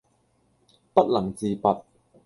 [0.95, 1.83] 不能自拔